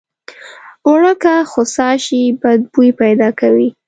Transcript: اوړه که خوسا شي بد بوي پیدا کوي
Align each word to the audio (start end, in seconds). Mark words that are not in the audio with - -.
اوړه 0.87 1.13
که 1.21 1.33
خوسا 1.51 1.89
شي 2.05 2.21
بد 2.41 2.59
بوي 2.71 2.89
پیدا 3.01 3.29
کوي 3.39 3.69